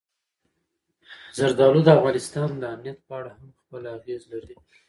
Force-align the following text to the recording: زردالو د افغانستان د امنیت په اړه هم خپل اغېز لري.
زردالو 1.37 1.79
د 1.83 1.89
افغانستان 1.97 2.49
د 2.61 2.63
امنیت 2.73 2.99
په 3.07 3.13
اړه 3.19 3.31
هم 3.37 3.49
خپل 3.61 3.81
اغېز 3.97 4.21
لري. 4.33 4.55